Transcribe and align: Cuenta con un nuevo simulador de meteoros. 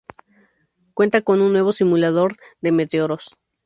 Cuenta 0.95 1.21
con 1.21 1.41
un 1.43 1.51
nuevo 1.51 1.73
simulador 1.73 2.35
de 2.59 2.71
meteoros. 2.71 3.37